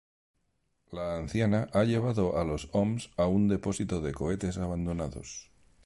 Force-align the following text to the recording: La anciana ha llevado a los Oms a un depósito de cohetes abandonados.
La 0.91 1.15
anciana 1.15 1.69
ha 1.73 1.83
llevado 1.83 2.35
a 2.39 2.43
los 2.43 2.69
Oms 2.71 3.11
a 3.17 3.27
un 3.27 3.47
depósito 3.47 4.01
de 4.01 4.15
cohetes 4.15 4.57
abandonados. 4.57 5.51